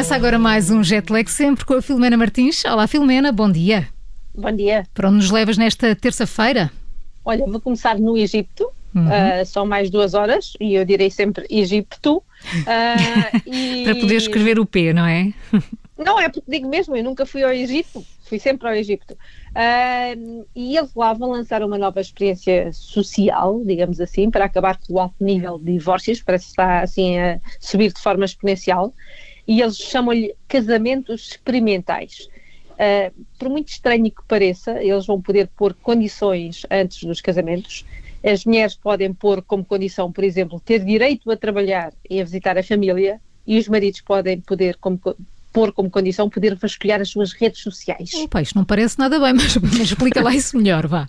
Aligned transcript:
Começa 0.00 0.16
agora 0.16 0.38
mais 0.38 0.70
um 0.70 0.82
Jetlag, 0.82 1.30
sempre 1.30 1.62
com 1.62 1.74
a 1.74 1.82
Filomena 1.82 2.16
Martins. 2.16 2.64
Olá, 2.64 2.86
Filomena, 2.86 3.30
bom 3.30 3.52
dia. 3.52 3.86
Bom 4.34 4.50
dia. 4.50 4.86
Para 4.94 5.08
onde 5.08 5.18
nos 5.18 5.30
levas 5.30 5.58
nesta 5.58 5.94
terça-feira? 5.94 6.72
Olha, 7.22 7.44
vou 7.44 7.60
começar 7.60 7.98
no 7.98 8.16
Egito. 8.16 8.70
Uhum. 8.94 9.06
Uh, 9.06 9.44
são 9.44 9.66
mais 9.66 9.90
duas 9.90 10.14
horas 10.14 10.54
e 10.58 10.74
eu 10.74 10.86
direi 10.86 11.10
sempre 11.10 11.44
Egito. 11.50 12.16
Uh, 12.16 12.22
e... 13.44 13.84
Para 13.84 13.94
poder 13.96 14.14
escrever 14.14 14.58
o 14.58 14.64
P, 14.64 14.94
não 14.94 15.04
é? 15.04 15.34
Não, 15.98 16.18
é 16.18 16.30
porque 16.30 16.50
digo 16.50 16.66
mesmo, 16.66 16.96
eu 16.96 17.04
nunca 17.04 17.26
fui 17.26 17.42
ao 17.42 17.52
Egito, 17.52 18.02
fui 18.24 18.38
sempre 18.38 18.66
ao 18.66 18.74
Egito. 18.74 19.12
Uh, 19.50 20.46
e 20.56 20.78
eles 20.78 20.94
lá 20.94 21.12
vão 21.12 21.32
lançar 21.32 21.62
uma 21.62 21.76
nova 21.76 22.00
experiência 22.00 22.72
social, 22.72 23.62
digamos 23.66 24.00
assim, 24.00 24.30
para 24.30 24.46
acabar 24.46 24.78
com 24.78 24.94
o 24.94 24.98
alto 24.98 25.22
nível 25.22 25.58
de 25.58 25.72
divórcios, 25.72 26.22
parece 26.22 26.46
que 26.46 26.52
está 26.52 26.80
assim 26.80 27.18
a 27.18 27.38
subir 27.60 27.92
de 27.92 28.00
forma 28.00 28.24
exponencial. 28.24 28.94
E 29.50 29.60
eles 29.60 29.78
chamam-lhe 29.78 30.32
casamentos 30.46 31.30
experimentais. 31.30 32.28
Uh, 32.70 33.12
por 33.36 33.48
muito 33.48 33.66
estranho 33.70 34.04
que 34.04 34.22
pareça, 34.28 34.80
eles 34.80 35.06
vão 35.06 35.20
poder 35.20 35.48
pôr 35.56 35.74
condições 35.74 36.64
antes 36.70 37.02
dos 37.02 37.20
casamentos. 37.20 37.84
As 38.22 38.44
mulheres 38.44 38.76
podem 38.76 39.12
pôr 39.12 39.42
como 39.42 39.64
condição, 39.64 40.12
por 40.12 40.22
exemplo, 40.22 40.60
ter 40.60 40.84
direito 40.84 41.28
a 41.32 41.36
trabalhar 41.36 41.92
e 42.08 42.20
a 42.20 42.24
visitar 42.24 42.56
a 42.56 42.62
família, 42.62 43.20
e 43.44 43.58
os 43.58 43.66
maridos 43.66 44.00
podem 44.02 44.40
poder 44.40 44.76
como, 44.76 45.00
pôr 45.52 45.72
como 45.72 45.90
condição 45.90 46.30
poder 46.30 46.54
vasculhar 46.54 47.00
as 47.00 47.08
suas 47.08 47.32
redes 47.32 47.60
sociais. 47.60 48.14
Opa, 48.14 48.42
isto 48.42 48.54
não 48.54 48.64
parece 48.64 49.00
nada 49.00 49.18
bem, 49.18 49.32
mas, 49.32 49.56
mas 49.56 49.80
explica 49.80 50.22
lá 50.22 50.32
isso 50.32 50.56
melhor, 50.56 50.86
vá. 50.86 51.08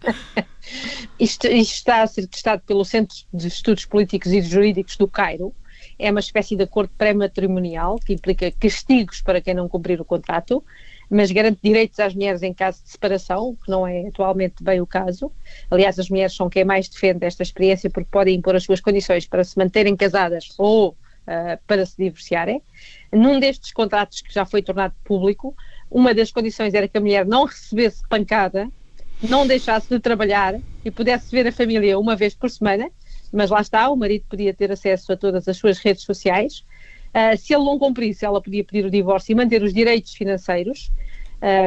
isto, 1.20 1.45
isto 1.45 1.73
está 1.76 2.02
a 2.02 2.08
ser 2.08 2.26
testado 2.26 2.64
pelo 2.66 2.84
Centro 2.84 3.16
de 3.31 3.48
Estudos 3.48 3.86
Políticos 3.86 4.31
e 4.31 4.42
Jurídicos 4.42 4.98
do 4.98 5.08
Cairo. 5.08 5.53
É 6.02 6.09
uma 6.11 6.19
espécie 6.19 6.55
de 6.55 6.63
acordo 6.63 6.91
pré-matrimonial 6.97 7.97
que 7.99 8.13
implica 8.13 8.52
castigos 8.52 9.21
para 9.21 9.39
quem 9.39 9.53
não 9.53 9.69
cumprir 9.69 10.02
o 10.02 10.05
contrato 10.05 10.63
mas 11.11 11.30
garante 11.30 11.59
direitos 11.61 11.99
às 11.99 12.16
mulheres 12.16 12.41
em 12.41 12.53
caso 12.53 12.81
de 12.81 12.89
separação, 12.89 13.53
que 13.61 13.69
não 13.69 13.85
é 13.85 14.08
atualmente 14.08 14.63
bem 14.63 14.80
o 14.80 14.88
caso. 14.88 15.30
Aliás, 15.69 15.99
as 15.99 16.09
mulheres 16.09 16.33
são 16.33 16.49
quem 16.49 16.63
mais 16.63 16.88
defende 16.88 17.25
esta 17.25 17.43
experiência 17.43 17.89
porque 17.89 18.08
podem 18.09 18.38
impor 18.38 18.55
as 18.55 18.63
suas 18.63 18.80
condições 18.80 19.27
para 19.27 19.43
se 19.43 19.58
manterem 19.58 19.93
casadas 19.93 20.53
ou 20.58 20.91
uh, 20.91 21.59
para 21.67 21.85
se 21.85 21.97
divorciarem. 21.97 22.61
Num 23.11 23.41
destes 23.41 23.73
contratos 23.73 24.21
que 24.21 24.33
já 24.33 24.45
foi 24.45 24.61
tornado 24.61 24.93
público, 25.03 25.53
uma 25.91 26.13
das 26.13 26.31
condições 26.31 26.73
era 26.73 26.88
que 26.88 26.97
a 26.97 27.02
mulher 27.02 27.25
não 27.25 27.43
recebesse 27.43 28.02
pancada, 28.08 28.69
não 29.21 29.45
deixasse 29.45 29.89
de 29.89 29.99
trabalhar 29.99 30.58
e 30.86 30.89
pudesse 30.89 31.30
ver 31.30 31.45
a 31.45 31.52
família 31.52 31.99
uma 31.99 32.15
vez 32.15 32.33
por 32.33 32.49
semana, 32.49 32.89
mas 33.31 33.49
lá 33.49 33.61
está, 33.61 33.89
o 33.89 33.95
marido 33.95 34.25
podia 34.29 34.53
ter 34.53 34.71
acesso 34.71 35.13
a 35.13 35.17
todas 35.17 35.47
as 35.47 35.57
suas 35.57 35.77
redes 35.79 36.03
sociais 36.03 36.63
Uh, 37.11 37.37
se 37.37 37.53
ele 37.53 37.65
não 37.65 37.77
cumprisse, 37.77 38.25
ela 38.25 38.41
podia 38.41 38.63
pedir 38.63 38.85
o 38.85 38.91
divórcio 38.91 39.33
e 39.33 39.35
manter 39.35 39.61
os 39.61 39.73
direitos 39.73 40.13
financeiros. 40.13 40.91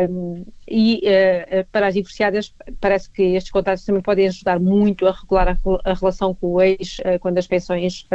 Um, 0.09 0.45
e 0.69 1.03
uh, 1.05 1.67
para 1.71 1.89
as 1.89 1.95
divorciadas, 1.95 2.55
parece 2.81 3.11
que 3.11 3.23
estes 3.23 3.51
contratos 3.51 3.85
também 3.85 4.01
podem 4.01 4.29
ajudar 4.29 4.61
muito 4.61 5.05
a 5.07 5.11
regular 5.11 5.49
a, 5.49 5.91
a 5.91 5.95
relação 5.95 6.33
com 6.33 6.47
o 6.47 6.63
ex 6.63 6.99
uh, 7.01 7.19
quando 7.21 7.39
as 7.39 7.47
pensões, 7.47 8.07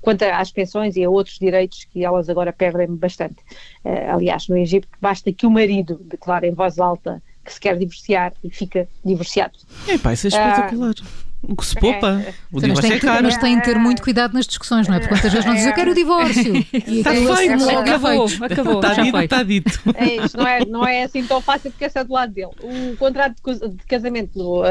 quanto 0.00 0.22
às 0.22 0.52
pensões 0.52 0.94
e 0.96 1.02
a 1.02 1.10
outros 1.10 1.38
direitos 1.38 1.84
que 1.84 2.04
elas 2.04 2.28
agora 2.28 2.52
perdem 2.52 2.94
bastante. 2.94 3.36
aliás, 3.84 4.48
no 4.48 4.56
Egito, 4.56 4.86
basta 5.00 5.32
que 5.32 5.46
o 5.46 5.50
marido 5.50 5.98
declare 6.04 6.46
em 6.46 6.52
voz 6.52 6.78
alta 6.78 7.22
que 7.44 7.52
se 7.54 7.60
quer 7.60 7.76
divorciar 7.76 8.34
e 8.44 8.50
fica 8.50 8.86
divorciado. 9.04 9.58
É, 9.88 9.98
pá, 9.98 10.12
isso 10.12 10.26
é 10.26 10.28
espetacular. 10.28 10.94
O 11.42 11.56
que 11.56 11.66
se 11.66 11.74
poupa, 11.74 12.22
é. 12.24 12.34
o 12.52 12.60
divórcio 12.60 12.92
é 12.92 12.98
caro. 13.00 13.24
Mas 13.24 13.36
têm 13.36 13.56
de 13.56 13.64
ter 13.64 13.76
muito 13.76 14.00
cuidado 14.00 14.32
nas 14.32 14.46
discussões, 14.46 14.86
não 14.86 14.94
é? 14.94 15.00
Porque 15.00 15.14
quantas 15.14 15.32
vezes 15.32 15.44
não 15.44 15.54
dizem 15.54 15.70
eu 15.70 15.74
quero 15.74 15.90
o 15.90 15.94
divórcio. 15.94 16.52
E 16.72 16.98
está 16.98 17.10
feito, 17.10 17.70
acabou, 17.70 18.26
acabou, 18.40 18.80
está 18.80 19.02
dito, 19.02 19.18
está 19.18 19.42
dito. 19.42 19.80
É 19.96 20.24
isso, 20.24 20.36
não 20.36 20.46
é, 20.46 20.64
não 20.64 20.86
é 20.86 21.02
assim 21.02 21.24
tão 21.26 21.40
fácil 21.40 21.70
porque 21.70 21.84
essa 21.84 22.00
é 22.00 22.04
do 22.04 22.12
lado 22.12 22.32
dele. 22.32 22.50
O 22.62 22.96
contrato 22.96 23.34
de 23.44 23.84
casamento 23.86 24.60
uh, 24.60 24.64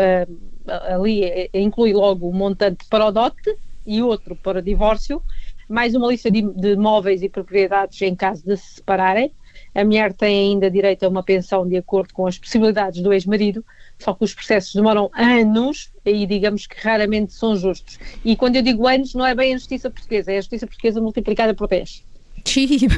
ali 0.93 1.23
é, 1.23 1.49
inclui 1.53 1.93
logo 1.93 2.29
o 2.29 2.33
montante 2.33 2.85
para 2.89 3.05
o 3.05 3.11
dote 3.11 3.55
e 3.85 4.01
outro 4.01 4.35
para 4.35 4.59
o 4.59 4.61
divórcio, 4.61 5.21
mais 5.67 5.93
uma 5.95 6.07
lista 6.07 6.31
de, 6.31 6.41
de 6.41 6.75
móveis 6.75 7.21
e 7.21 7.29
propriedades 7.29 8.01
em 8.01 8.15
caso 8.15 8.43
de 8.45 8.55
se 8.55 8.75
separarem. 8.75 9.31
A 9.73 9.83
mulher 9.85 10.13
tem 10.13 10.51
ainda 10.51 10.69
direito 10.69 11.03
a 11.03 11.09
uma 11.09 11.23
pensão 11.23 11.67
de 11.67 11.77
acordo 11.77 12.13
com 12.13 12.27
as 12.27 12.37
possibilidades 12.37 13.01
do 13.01 13.13
ex-marido, 13.13 13.63
só 13.97 14.13
que 14.13 14.23
os 14.23 14.33
processos 14.33 14.73
demoram 14.73 15.09
anos 15.13 15.91
e 16.05 16.25
digamos 16.25 16.67
que 16.67 16.75
raramente 16.81 17.33
são 17.33 17.55
justos. 17.55 17.97
E 18.25 18.35
quando 18.35 18.57
eu 18.57 18.61
digo 18.61 18.87
anos, 18.87 19.13
não 19.13 19.25
é 19.25 19.33
bem 19.33 19.53
a 19.53 19.57
justiça 19.57 19.89
portuguesa, 19.89 20.31
é 20.31 20.37
a 20.37 20.41
justiça 20.41 20.67
portuguesa 20.67 20.99
multiplicada 20.99 21.53
por 21.53 21.67
10. 21.67 22.03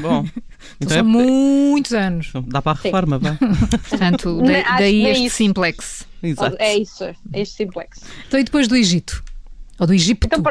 Bom, 0.00 0.26
então 0.80 0.88
são 0.88 0.98
é... 0.98 1.02
muitos 1.02 1.92
anos. 1.92 2.28
Então 2.28 2.42
dá 2.42 2.62
para 2.62 2.78
a 2.78 2.82
reforma, 2.82 3.18
vá. 3.18 3.38
Portanto, 3.88 4.42
da, 4.42 4.78
daí 4.78 5.06
este 5.06 5.26
isso. 5.26 5.36
simplex. 5.36 6.06
Exato. 6.22 6.56
É 6.58 6.76
isso, 6.76 7.04
é 7.04 7.14
este 7.34 7.56
simplex. 7.56 8.00
Então 8.26 8.40
e 8.40 8.44
depois 8.44 8.66
do 8.66 8.74
Egito? 8.74 9.22
Ou 9.78 9.86
do 9.86 9.94
Egito? 9.94 10.26
Então, 10.26 10.42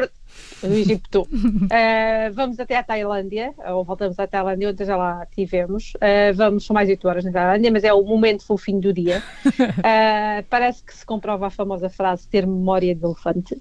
do 0.68 0.74
Egito. 0.74 1.22
uh, 1.22 2.32
vamos 2.34 2.58
até 2.58 2.76
à 2.76 2.82
Tailândia, 2.82 3.54
ou 3.66 3.84
voltamos 3.84 4.18
à 4.18 4.26
Tailândia, 4.26 4.70
onde 4.70 4.84
já 4.84 4.96
lá 4.96 5.26
tivemos. 5.26 5.92
Uh, 5.94 6.34
vamos, 6.34 6.66
são 6.66 6.74
mais 6.74 6.88
8 6.88 7.08
horas 7.08 7.24
na 7.24 7.32
Tailândia, 7.32 7.70
mas 7.70 7.84
é 7.84 7.92
o 7.92 8.02
momento 8.02 8.44
fofinho 8.44 8.80
do 8.80 8.92
dia. 8.92 9.22
Uh, 9.46 10.44
parece 10.50 10.82
que 10.82 10.94
se 10.94 11.04
comprova 11.04 11.46
a 11.46 11.50
famosa 11.50 11.88
frase 11.88 12.28
ter 12.28 12.46
memória 12.46 12.94
de 12.94 13.04
elefante 13.04 13.60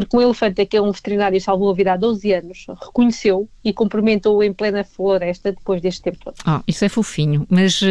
porque 0.00 0.16
um 0.16 0.20
elefante 0.20 0.60
é 0.60 0.66
que 0.66 0.76
é 0.76 0.82
um 0.82 0.92
veterinário 0.92 1.40
salvou 1.40 1.70
a 1.70 1.74
vida 1.74 1.92
há 1.92 1.96
12 1.96 2.32
anos, 2.32 2.66
reconheceu 2.80 3.48
e 3.64 3.72
cumprimentou-o 3.72 4.42
em 4.42 4.52
plena 4.52 4.82
floresta 4.84 5.52
depois 5.52 5.80
deste 5.80 6.02
tempo 6.02 6.18
todo. 6.24 6.34
Ah, 6.44 6.62
isso 6.66 6.84
é 6.84 6.88
fofinho. 6.88 7.46
Mas 7.48 7.80
uh, 7.82 7.86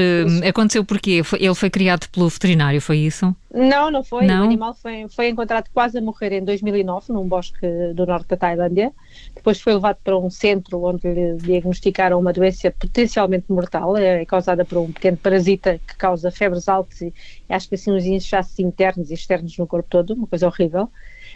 aconteceu 0.47 0.83
porquê? 0.83 1.21
Ele 1.39 1.55
foi 1.55 1.69
criado 1.69 2.07
pelo 2.09 2.27
veterinário, 2.29 2.81
foi 2.81 2.97
isso? 2.97 3.35
Não, 3.53 3.89
não 3.89 4.03
foi. 4.03 4.25
Não? 4.25 4.41
O 4.41 4.45
animal 4.45 4.73
foi, 4.73 5.07
foi 5.09 5.29
encontrado 5.29 5.69
quase 5.73 5.97
a 5.97 6.01
morrer 6.01 6.33
em 6.33 6.43
2009 6.43 7.11
num 7.13 7.27
bosque 7.27 7.67
do 7.95 8.05
norte 8.05 8.27
da 8.27 8.37
Tailândia. 8.37 8.91
Depois 9.35 9.59
foi 9.59 9.73
levado 9.73 9.97
para 10.03 10.17
um 10.17 10.29
centro 10.29 10.83
onde 10.83 11.11
lhe 11.11 11.35
diagnosticaram 11.37 12.19
uma 12.19 12.31
doença 12.33 12.71
potencialmente 12.71 13.45
mortal, 13.49 13.97
é 13.97 14.25
causada 14.25 14.63
por 14.63 14.77
um 14.77 14.91
pequeno 14.91 15.17
parasita 15.17 15.79
que 15.85 15.95
causa 15.95 16.29
febres 16.31 16.67
altas 16.67 17.01
e 17.01 17.13
acho 17.49 17.67
que 17.67 17.75
assim 17.75 17.91
uns 17.91 18.05
inchaços 18.05 18.57
internos 18.59 19.09
e 19.09 19.13
externos 19.13 19.57
no 19.57 19.65
corpo 19.65 19.89
todo, 19.89 20.13
uma 20.13 20.27
coisa 20.27 20.47
horrível. 20.47 20.89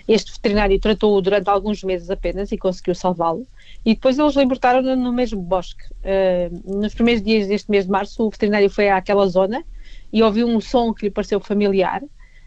Este 0.08 0.32
veterinário 0.34 0.80
tratou-o 0.80 1.22
durante 1.22 1.50
alguns 1.50 1.84
meses 1.84 2.10
apenas 2.10 2.52
e 2.52 2.58
conseguiu 2.58 2.94
salvá-lo. 2.94 3.48
E 3.86 3.94
depois 3.94 4.20
eles 4.20 4.36
libertaram-no 4.36 4.96
no 4.96 5.14
mesmo 5.14 5.42
bosque. 5.42 5.84
Uh, 6.04 6.80
nos 6.80 6.94
primeiros 6.94 7.24
dias 7.24 7.48
deste 7.48 7.72
mês 7.72 7.86
de 7.86 7.92
março, 7.92 8.24
o 8.24 8.30
veterinário 8.30 8.70
foi 8.70 8.90
àquela 8.90 9.26
zona 9.28 9.64
e 10.12 10.22
ouviu 10.22 10.48
um 10.48 10.60
som 10.60 10.94
que 10.94 11.06
lhe 11.06 11.12
pareceu 11.12 11.40
familiar. 11.40 12.04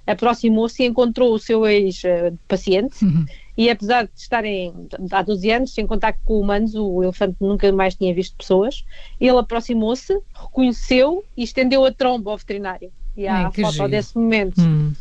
Aproximou-se 0.06 0.82
e 0.82 0.86
encontrou 0.86 1.32
o 1.34 1.38
seu 1.38 1.66
ex-paciente. 1.66 3.04
Uhum. 3.04 3.24
E 3.56 3.70
apesar 3.70 4.04
de 4.04 4.10
estarem 4.14 4.72
há 5.10 5.22
12 5.22 5.50
anos 5.50 5.78
em 5.78 5.86
contato 5.86 6.18
com 6.24 6.38
humanos, 6.38 6.74
o 6.74 7.02
elefante 7.02 7.36
nunca 7.40 7.72
mais 7.72 7.94
tinha 7.94 8.14
visto 8.14 8.36
pessoas. 8.36 8.84
Ele 9.18 9.38
aproximou-se, 9.38 10.16
reconheceu 10.34 11.24
e 11.36 11.42
estendeu 11.42 11.84
a 11.84 11.90
tromba 11.90 12.30
ao 12.30 12.36
veterinário. 12.36 12.92
E 13.16 13.26
há 13.26 13.46
a 13.46 13.50
foto 13.50 13.72
giro. 13.72 13.88
desse 13.88 14.16
momento. 14.16 14.60
Hum. 14.60 14.92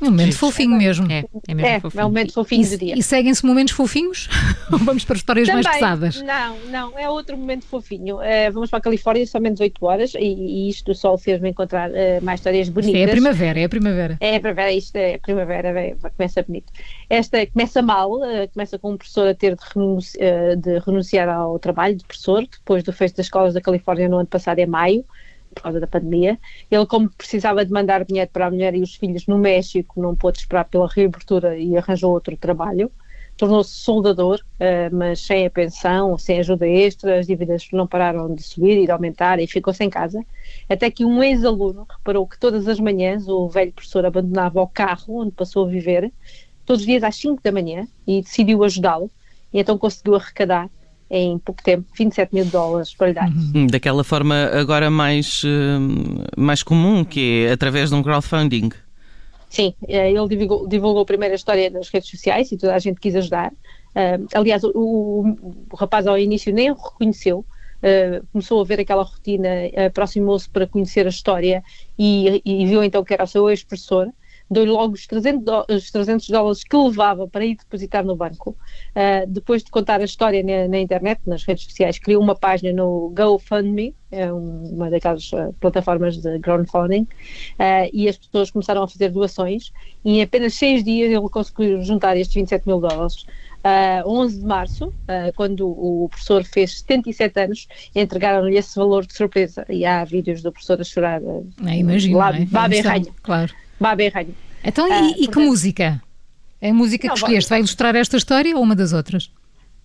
Um 0.00 0.10
momento 0.10 0.36
fofinho 0.36 0.76
mesmo. 0.76 1.10
É, 1.10 1.24
é, 1.48 1.54
mesmo 1.54 1.66
é, 1.66 1.80
fofinho. 1.80 2.00
é 2.00 2.04
um 2.04 2.08
momento 2.08 2.32
fofinho 2.32 2.62
e, 2.62 2.68
do 2.68 2.78
dia. 2.78 2.98
E 2.98 3.02
seguem-se 3.02 3.44
momentos 3.44 3.74
fofinhos? 3.74 4.28
Ou 4.72 4.78
vamos 4.78 5.04
para 5.04 5.16
histórias 5.16 5.48
Também, 5.48 5.62
mais 5.62 5.76
pesadas? 5.76 6.22
Não, 6.22 6.58
não, 6.70 6.98
é 6.98 7.08
outro 7.08 7.36
momento 7.36 7.64
fofinho. 7.66 8.16
Uh, 8.16 8.52
vamos 8.52 8.70
para 8.70 8.78
a 8.78 8.82
Califórnia, 8.82 9.26
são 9.26 9.40
menos 9.40 9.60
8 9.60 9.84
horas 9.84 10.14
e, 10.14 10.18
e 10.18 10.68
isto 10.68 10.86
do 10.86 10.94
sol 10.94 11.18
fez-me 11.18 11.50
encontrar 11.50 11.90
uh, 11.90 11.94
mais 12.22 12.40
histórias 12.40 12.68
bonitas. 12.68 12.94
Isto 12.94 13.08
é 13.08 13.10
a 13.10 13.12
primavera, 13.12 13.60
é 13.60 13.64
a 13.64 13.68
primavera. 13.68 14.16
É 14.20 14.36
a 14.36 14.40
primavera, 14.40 14.72
isto 14.72 14.96
é 14.96 15.14
a 15.14 15.18
primavera, 15.18 15.72
vem, 15.72 15.96
começa 16.16 16.42
bonito. 16.42 16.72
Esta 17.10 17.46
começa 17.46 17.82
mal, 17.82 18.12
uh, 18.12 18.48
começa 18.52 18.78
com 18.78 18.92
um 18.92 18.96
professor 18.96 19.28
a 19.28 19.34
ter 19.34 19.56
de, 19.56 19.62
renunci 19.74 20.18
de 20.58 20.78
renunciar 20.78 21.28
ao 21.28 21.58
trabalho 21.58 21.96
de 21.96 22.04
professor, 22.04 22.46
depois 22.46 22.82
do 22.82 22.92
fecho 22.92 23.16
das 23.16 23.26
escolas 23.26 23.54
da 23.54 23.60
Califórnia 23.60 24.08
no 24.08 24.18
ano 24.18 24.26
passado, 24.26 24.58
em 24.58 24.66
maio 24.66 25.04
por 25.58 25.64
causa 25.64 25.80
da 25.80 25.86
pandemia. 25.86 26.38
Ele, 26.70 26.86
como 26.86 27.10
precisava 27.10 27.64
de 27.64 27.72
mandar 27.72 28.04
dinheiro 28.04 28.30
para 28.32 28.46
a 28.46 28.50
mulher 28.50 28.74
e 28.74 28.80
os 28.80 28.94
filhos 28.94 29.26
no 29.26 29.36
México, 29.36 30.00
não 30.00 30.14
pôde 30.14 30.38
esperar 30.38 30.64
pela 30.64 30.88
reabertura 30.88 31.58
e 31.58 31.76
arranjou 31.76 32.12
outro 32.12 32.36
trabalho. 32.36 32.90
Tornou-se 33.36 33.70
soldador, 33.70 34.40
uh, 34.40 34.94
mas 34.94 35.20
sem 35.20 35.46
a 35.46 35.50
pensão, 35.50 36.18
sem 36.18 36.40
ajuda 36.40 36.66
extra, 36.66 37.20
as 37.20 37.26
dívidas 37.26 37.68
não 37.72 37.86
pararam 37.86 38.34
de 38.34 38.42
subir 38.42 38.78
e 38.78 38.86
de 38.86 38.90
aumentar 38.90 39.38
e 39.38 39.46
ficou 39.46 39.72
sem 39.72 39.88
casa. 39.88 40.24
Até 40.68 40.90
que 40.90 41.04
um 41.04 41.22
ex-aluno 41.22 41.86
reparou 41.88 42.26
que 42.26 42.38
todas 42.38 42.66
as 42.66 42.80
manhãs 42.80 43.28
o 43.28 43.48
velho 43.48 43.72
professor 43.72 44.04
abandonava 44.04 44.60
o 44.60 44.66
carro 44.66 45.20
onde 45.20 45.30
passou 45.32 45.66
a 45.66 45.68
viver, 45.68 46.12
todos 46.66 46.80
os 46.80 46.86
dias 46.86 47.04
às 47.04 47.14
5 47.16 47.40
da 47.42 47.52
manhã, 47.52 47.86
e 48.06 48.22
decidiu 48.22 48.64
ajudá-lo. 48.64 49.08
E 49.52 49.60
então 49.60 49.78
conseguiu 49.78 50.16
arrecadar 50.16 50.68
em 51.10 51.38
pouco 51.38 51.62
tempo 51.62 51.86
27 51.96 52.34
mil 52.34 52.44
dólares 52.46 52.94
para 52.94 53.08
lhe 53.08 53.12
dar. 53.14 53.30
Daquela 53.70 54.04
forma 54.04 54.50
agora 54.52 54.90
mais, 54.90 55.42
uh, 55.44 56.36
mais 56.36 56.62
comum, 56.62 57.04
que 57.04 57.46
é 57.46 57.52
através 57.52 57.90
de 57.90 57.94
um 57.94 58.02
crowdfunding. 58.02 58.70
Sim, 59.48 59.74
eh, 59.88 60.12
ele 60.12 60.28
divulgou, 60.28 60.68
divulgou 60.68 61.02
a 61.02 61.06
primeira 61.06 61.34
história 61.34 61.70
nas 61.70 61.88
redes 61.88 62.10
sociais 62.10 62.52
e 62.52 62.58
toda 62.58 62.74
a 62.74 62.78
gente 62.78 63.00
quis 63.00 63.16
ajudar. 63.16 63.50
Uh, 63.50 64.28
aliás, 64.34 64.62
o, 64.62 64.70
o, 64.74 65.64
o, 65.72 65.76
rapaz 65.76 66.06
ao 66.06 66.18
início 66.18 66.52
nem 66.52 66.70
o 66.70 66.74
reconheceu, 66.74 67.38
uh, 67.38 68.26
começou 68.30 68.60
a 68.60 68.64
ver 68.64 68.80
aquela 68.80 69.02
rotina, 69.02 69.48
aproximou-se 69.86 70.48
para 70.48 70.66
conhecer 70.66 71.06
a 71.06 71.08
história 71.08 71.64
e, 71.98 72.42
e, 72.44 72.66
viu 72.66 72.84
então 72.84 73.02
que 73.02 73.14
era 73.14 73.24
o 73.24 73.26
seu 73.26 73.48
ex-professor, 73.48 74.08
deu-lhe 74.50 74.70
logo 74.70 74.94
os 74.94 75.06
300, 75.06 75.64
os 75.68 75.90
300, 75.90 76.28
dólares 76.28 76.64
que 76.64 76.76
levava 76.76 77.26
para 77.28 77.44
ir 77.44 77.56
depositar 77.56 78.04
no 78.04 78.16
banco. 78.16 78.50
Uh, 78.50 79.26
depois 79.28 79.62
de 79.62 79.70
contar 79.70 80.00
a 80.00 80.04
história 80.04 80.42
na, 80.42 80.68
na, 80.68 80.78
internet, 80.78 81.20
nas 81.26 81.44
redes 81.44 81.64
sociais, 81.64 81.98
criou 81.98 82.22
uma 82.22 82.34
página 82.34 82.72
no 82.72 83.12
GoFundMe, 83.14 83.94
é 84.10 84.32
uma 84.32 84.90
daquelas 84.90 85.30
uh, 85.32 85.54
plataformas 85.60 86.16
de 86.16 86.38
crowdfunding, 86.40 87.02
uh, 87.02 87.90
e 87.92 88.08
as 88.08 88.16
pessoas 88.16 88.50
começaram 88.50 88.82
a 88.82 88.88
fazer 88.88 89.10
doações 89.10 89.72
e 90.04 90.18
em 90.18 90.22
apenas 90.22 90.54
seis 90.54 90.82
dias 90.82 91.10
ele 91.10 91.28
conseguiu 91.28 91.82
juntar 91.82 92.16
estes 92.16 92.34
27 92.34 92.66
mil 92.66 92.80
dólares. 92.80 93.26
Uh, 93.58 94.08
11 94.08 94.38
de 94.38 94.46
março, 94.46 94.86
uh, 94.86 95.32
quando 95.34 95.68
o 95.68 96.08
professor 96.08 96.44
fez 96.44 96.78
77 96.78 97.40
anos, 97.40 97.68
entregaram-lhe 97.94 98.56
esse 98.56 98.76
valor 98.76 99.04
de 99.04 99.14
surpresa. 99.14 99.66
E 99.68 99.84
há 99.84 100.04
vídeos 100.04 100.42
do 100.42 100.52
professor 100.52 100.80
a 100.80 100.84
chorar. 100.84 101.20
Uh, 101.20 101.46
é, 101.66 101.76
imagino, 101.76 102.18
lá, 102.18 102.34
é? 102.36 102.44
Baba 102.44 102.74
e 102.74 102.80
Rainha. 102.80 103.12
Claro. 103.22 103.52
Baba 103.80 104.02
e. 104.02 104.12
Então, 104.64 104.88
e, 104.88 104.90
uh, 104.90 104.94
e 104.94 105.14
portanto, 105.14 105.30
que 105.32 105.38
música? 105.40 106.02
É 106.60 106.70
a 106.70 106.74
música 106.74 107.06
não, 107.06 107.14
que 107.14 107.20
escolheste? 107.20 107.50
Vai 107.50 107.60
ilustrar 107.60 107.94
esta 107.94 108.16
história 108.16 108.56
ou 108.56 108.62
uma 108.62 108.74
das 108.74 108.92
outras? 108.92 109.30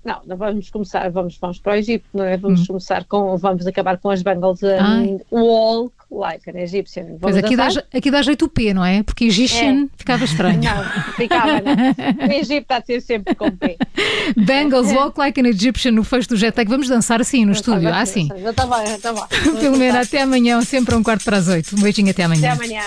Não, 0.03 0.19
não 0.25 0.35
vamos 0.35 0.69
começar, 0.69 1.09
vamos, 1.09 1.37
vamos 1.39 1.59
para 1.59 1.73
o 1.73 1.75
Egito, 1.75 2.05
não 2.13 2.25
é? 2.25 2.35
Vamos 2.35 2.61
hum. 2.61 2.65
começar 2.67 3.05
com, 3.05 3.37
vamos 3.37 3.65
acabar 3.65 3.97
com 3.97 4.09
as 4.09 4.21
Bengals 4.21 4.59
um, 4.61 5.19
Walk 5.31 5.93
Like 6.11 6.49
an 6.49 6.59
Egyptian. 6.59 7.03
Vamos 7.03 7.21
pois 7.21 7.37
aqui 7.37 7.55
dá, 7.55 7.69
aqui 7.93 8.11
dá 8.11 8.21
jeito 8.21 8.45
o 8.45 8.49
P, 8.49 8.73
não 8.73 8.83
é? 8.83 9.01
Porque 9.01 9.25
Egyptian 9.25 9.85
é. 9.85 9.87
ficava 9.97 10.25
estranho. 10.25 10.61
Não, 10.61 11.13
ficava, 11.13 11.61
não. 11.61 11.73
O 12.27 12.31
Egito 12.31 12.63
está 12.63 12.77
a 12.77 12.81
ser 12.81 13.01
sempre 13.01 13.33
com 13.33 13.49
P. 13.49 13.77
Bengals 14.35 14.91
Walk 14.91 15.17
Like 15.17 15.39
an 15.39 15.47
Egyptian 15.47 15.93
no 15.93 16.03
fecho 16.03 16.29
do 16.29 16.35
Jetag. 16.35 16.69
Vamos 16.69 16.89
dançar 16.89 17.21
assim 17.21 17.45
no 17.45 17.53
estúdio, 17.53 17.89
ah, 17.91 18.05
sim. 18.05 18.29
Está 18.45 18.65
bem, 18.65 18.93
está 18.93 19.13
bem. 19.13 19.23
Pelo 19.59 19.77
menos 19.77 19.95
até 19.95 20.21
amanhã, 20.21 20.61
sempre 20.61 20.95
um 20.95 21.01
quarto 21.01 21.23
para 21.23 21.37
as 21.37 21.47
oito. 21.47 21.75
Um 21.75 21.81
beijinho 21.81 22.11
até 22.11 22.23
amanhã. 22.23 22.51
Até 22.53 22.63
amanhã. 22.63 22.83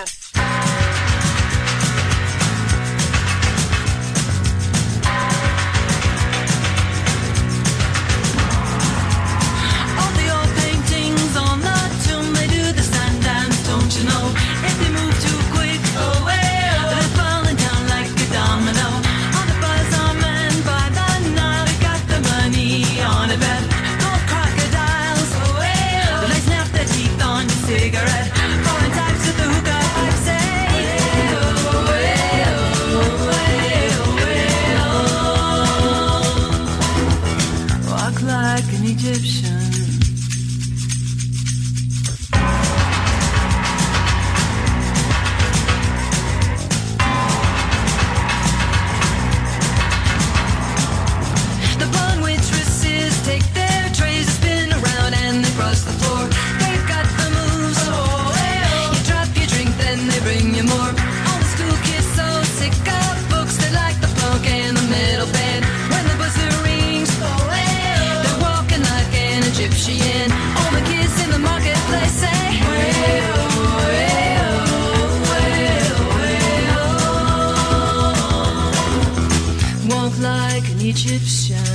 Egyptian. 80.88 81.65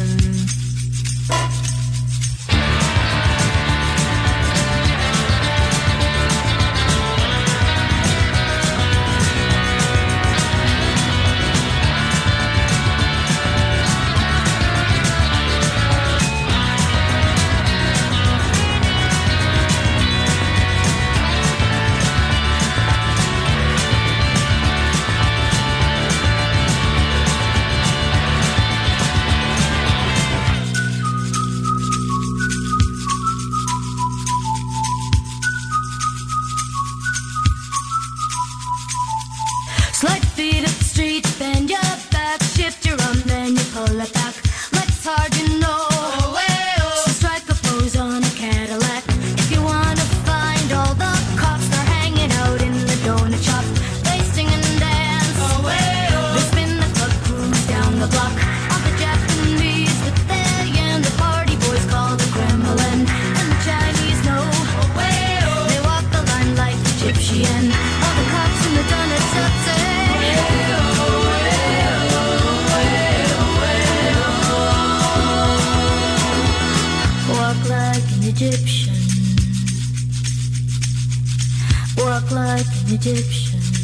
Like 82.29 82.65
an 82.65 82.93
Egyptian. 82.93 83.80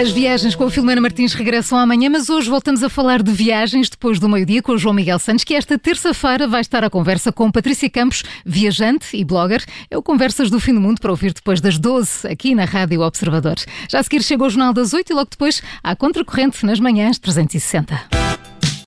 As 0.00 0.10
viagens 0.10 0.54
com 0.54 0.64
a 0.64 0.70
Filomena 0.70 0.98
Martins 0.98 1.34
regressam 1.34 1.78
amanhã, 1.78 2.08
mas 2.08 2.30
hoje 2.30 2.48
voltamos 2.48 2.82
a 2.82 2.88
falar 2.88 3.22
de 3.22 3.30
viagens 3.32 3.90
depois 3.90 4.18
do 4.18 4.30
meio-dia 4.30 4.62
com 4.62 4.72
o 4.72 4.78
João 4.78 4.94
Miguel 4.94 5.18
Santos, 5.18 5.44
que 5.44 5.54
esta 5.54 5.78
terça-feira 5.78 6.48
vai 6.48 6.62
estar 6.62 6.82
à 6.82 6.88
conversa 6.88 7.30
com 7.30 7.52
Patrícia 7.52 7.90
Campos, 7.90 8.22
viajante 8.42 9.14
e 9.14 9.22
blogger. 9.22 9.62
É 9.90 9.98
o 9.98 10.02
Conversas 10.02 10.48
do 10.48 10.58
Fim 10.58 10.72
do 10.72 10.80
Mundo 10.80 11.02
para 11.02 11.10
ouvir 11.10 11.34
depois 11.34 11.60
das 11.60 11.78
12 11.78 12.26
aqui 12.28 12.54
na 12.54 12.64
Rádio 12.64 13.02
Observador. 13.02 13.56
Já 13.90 13.98
a 13.98 14.02
seguir 14.02 14.22
chega 14.22 14.42
o 14.42 14.48
Jornal 14.48 14.72
das 14.72 14.94
8 14.94 15.12
e 15.12 15.14
logo 15.14 15.28
depois 15.32 15.62
há 15.84 15.94
Contracorrente 15.94 16.64
nas 16.64 16.80
manhãs 16.80 17.18
360. 17.18 18.39